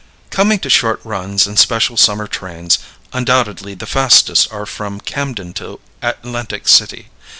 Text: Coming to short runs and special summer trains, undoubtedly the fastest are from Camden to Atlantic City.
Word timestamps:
Coming 0.31 0.57
to 0.61 0.67
short 0.67 0.99
runs 1.03 1.45
and 1.45 1.59
special 1.59 1.95
summer 1.95 2.25
trains, 2.25 2.79
undoubtedly 3.13 3.75
the 3.75 3.85
fastest 3.85 4.47
are 4.51 4.65
from 4.65 4.99
Camden 4.99 5.53
to 5.61 5.79
Atlantic 6.01 6.67
City. 6.67 7.09